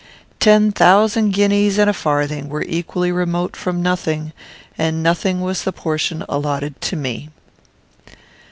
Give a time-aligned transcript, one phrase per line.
[0.39, 4.33] Ten thousand guineas and a farthing were equally remote from nothing,
[4.75, 7.29] and nothing was the portion allotted to me.